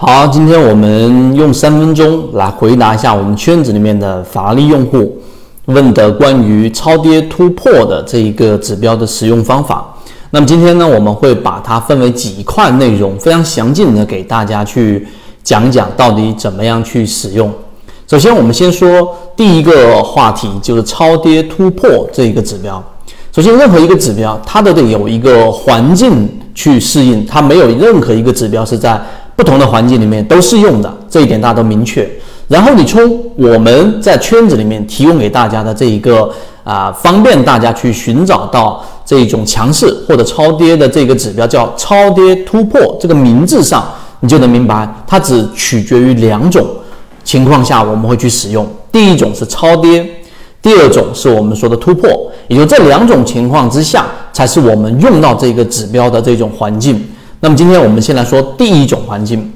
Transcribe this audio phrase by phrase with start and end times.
[0.00, 5.20] 好，今天我们用三分钟来回答一下我们圈子里面的法拉利用户
[5.64, 9.84] 问的关于超跌突破的这一个指标的使用方法。
[10.30, 15.04] 那么今天呢，我们会把它分为几块内容，非常详尽的给大家去
[15.42, 17.52] 讲讲到底怎么样去使用。
[18.06, 22.80] 首先，我们先说第一个话题，就是超跌突破这一个指标。
[23.32, 28.96] 首先，任何一个指标，它都得有一个环境去适应，它没有任何一个指标是在
[29.38, 32.10] 不同的环境里面都适用的，这一点大家都明确。
[32.48, 33.00] 然后，你从
[33.36, 36.28] 我们在圈子里面提供给大家的这一个
[36.64, 46.66] 啊，方便大家去寻找到这种强势或者超跌的这个指标，叫超跌突破这个名字上，你就能明白，它只取决于两种。
[47.22, 50.04] 情况下我们会去使用，第一种是超跌，
[50.60, 52.10] 第二种是我们说的突破，
[52.48, 57.08] 也就这两种情况之下，才是我们用到这个指标的这种环境。
[57.40, 59.52] 那么今天我们先来说第一种环境，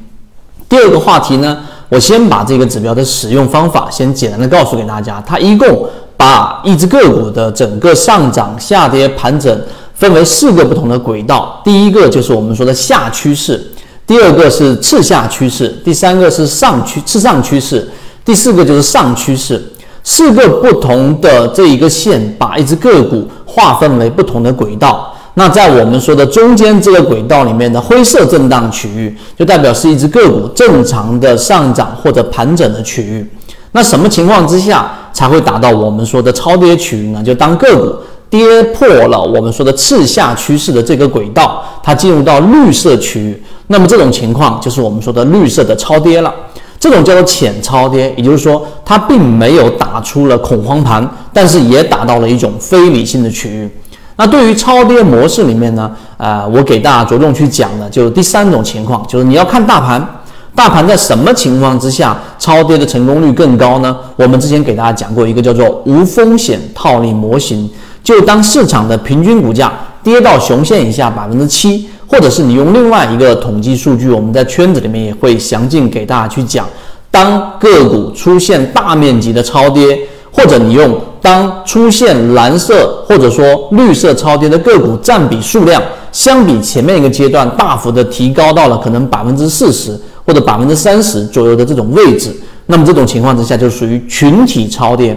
[0.68, 1.58] 第二个话题呢，
[1.88, 5.20] 我先把这个指标的使用方法先简单的告诉给大家。
[5.26, 5.84] 它一共
[6.16, 9.60] 把一只个股的整个上涨、下跌、盘整
[9.94, 13.60] 分为四个不同的轨道，第一个就是我们说的下趋势。
[14.06, 17.88] 第二个是次下趋势，第三个是上趋次上趋势，
[18.24, 19.60] 第四个就是上趋势。
[20.04, 25.11] 四个不同的这一个线，把一只个股划分为不同的轨道。
[25.34, 33.26] 那在我们说的中间这个轨道里面的灰色震荡区域，就代表是一只个股正常的上涨或者盘整的区域。
[33.72, 37.22] 那什么情况之下才会达到我们说的超跌区域呢？
[37.22, 37.96] 就当个股。
[38.32, 46.32] 跌破了我们说的次下趋势的这个轨道，它进入到绿色区域，那么这种情况就是我们说的绿色的超跌了。
[46.80, 53.68] 这种叫做浅超跌，也就是说它并没有打出了恐慌盘，但是也打到了一种非理性的区域。
[54.16, 60.06] 那对于超跌模式里面呢，呃，我给大家着重去讲的就是第三种情况，就是你要看大盘，
[60.54, 63.96] 大盘在什么情况之下超跌的成功率更高呢？
[64.16, 67.68] 我们之前给大家讲过一个叫做无风险套利模型。
[68.02, 76.66] 就当市场的平均股价跌到熊线以下百分之七，或者是你用另外一个统计数据，我们在圈子里面也会详尽给大家去讲，
[77.12, 79.96] 当个股出现大面积的超跌，
[80.32, 92.34] 或者你用当出现蓝色或者说绿色超跌的个股占比数量，相比前面一个阶段大幅的提高到了可能百分之四十或者百分之三十左右的这种位置，
[92.66, 95.16] 那么这种情况之下就属于群体超跌。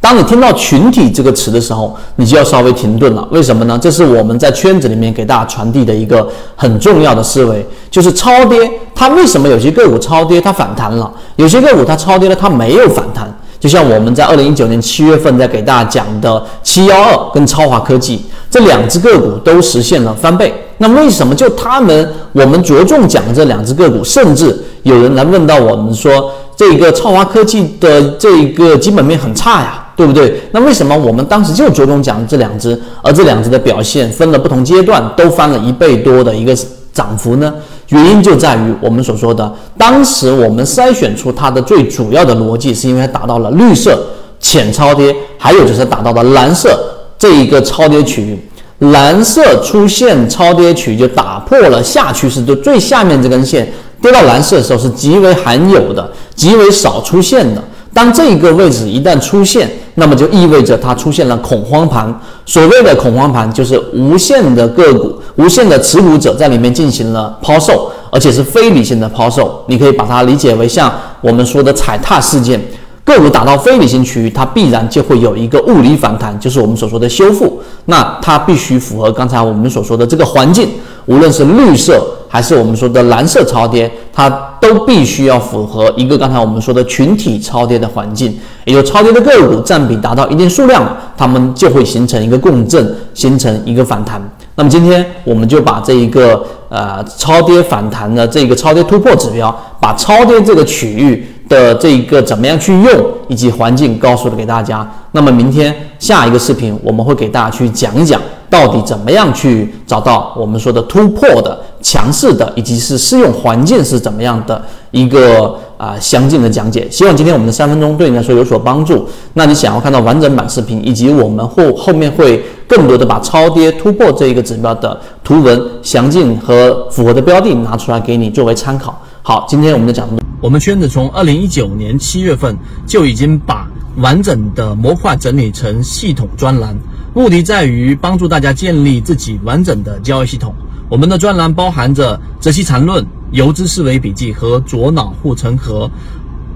[0.00, 3.28] 当你听到“群体”这个词的时候，你就要稍微停顿了。
[3.32, 3.76] 为什么呢？
[3.82, 8.70] 这是我们在圈子里面给大家传递的一个很重要的思维，就是超跌。
[8.94, 13.28] 它为什么有些个股超跌它反弹了，有些个股它超跌了它没有反弹？
[13.60, 20.54] 就像我们在二零一九年七月份在给大家讲的七幺二跟超华科技这两只个股都实现了翻倍。
[20.78, 29.84] 那为什么就他们我们着重讲这两只个股，甚至有人来问到我们说这个超华科技的这个基本面很差呀？
[29.96, 30.40] 对不对？
[30.52, 36.56] 那为什么我们当时就着重讲这两只，而这两只的表现分了不同阶段，都翻了一倍多的一个
[36.92, 37.52] 涨幅呢？
[37.88, 43.98] 原因就在于我们所说的，当时我们筛选出它的最主要的逻辑，是因为达到了绿色
[44.38, 46.78] 浅超跌，还有就是达到了蓝色
[47.18, 48.38] 这一个超跌区域。
[48.80, 53.66] 蓝色出现超跌区域，就打破了下趋势，就最下面这根线
[54.00, 57.62] 跌到蓝色的时候是极为罕有的，极为少出现的。
[57.98, 62.14] 当这个位置一旦出现，那么就意味着它出现了恐慌盘。
[62.46, 69.64] 所谓的恐慌盘，就是无限的个股、无限的持股者在里面进行了抛售，而且是非理性的抛售。
[69.66, 72.62] 你可以把它理解为像我们说的踩踏事件，
[73.02, 77.60] 个股打到非理性区域，它必然就会有一个物理反弹，就是我们所说的修复。
[77.86, 80.68] 那它必须符合刚才我们所说的这个环境，
[81.08, 84.44] 无论是绿色还是我们说的蓝色超跌，它。
[84.60, 90.84] 都必须要符合一个刚才我们说的群体超跌的环境，也就超跌的个股占比达到一定数量，
[91.16, 94.20] 它们就会形成一个共振，形成一个反弹。
[94.56, 102.92] 那么今天我们就把这一个呃超跌反弹的这个超跌突破指标，把超跌这个区域的这一个怎么样去用，
[103.28, 104.88] 以及环境告诉了给大家。
[105.12, 108.20] 那么明天下一个视频我们会给大家去讲一讲。
[108.50, 114.58] 到底怎么样去找到我们说的突破的强势的，以及是适用环境是怎么样的
[114.90, 116.88] 一个啊详尽的讲解？
[116.90, 119.06] 希望今天我们的三分钟对你来说有所帮助。
[119.34, 128.98] 那你想要看到完整版视频，以及我们后后面会更多的把超跌突破这一个指标的图文详尽和符合的标的拿出来给你作为参考。
[129.20, 130.08] 好，今天我们的讲，
[130.40, 132.56] 我们圈子从二零一九年七月份
[132.86, 136.76] 就已经把完整的模块整理成系统专栏。
[137.12, 140.54] 目的在于帮助大家建立自己完整的交易系统。
[140.88, 145.90] 我们的专栏包含着《择期缠论》《游资思维笔记和左脑护城河，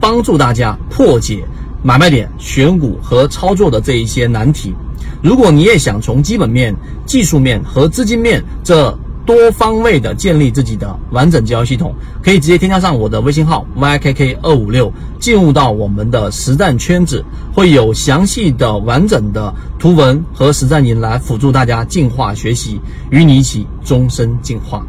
[0.00, 1.44] 帮助大家破解
[1.82, 4.72] 买卖点、选股和操作的这一些难题。
[5.20, 6.72] 如果你也想从基本面、
[7.04, 17.24] 技术面和资金面这多方位的建立自己的完整交易系统，可以直接添加上我的微信号 ykk 二五六，进入到我们的实战圈子，
[17.54, 22.80] 会有详细的完整的图文和实战营来辅助大家进化学习，
[23.10, 24.84] 与你一起终身进化。